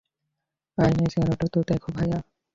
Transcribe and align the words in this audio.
আয়নায় 0.77 1.09
চেহারাটা 1.09 1.47
তো 1.53 1.59
দেখো, 1.67 1.89
ভাইয়া। 1.91 2.19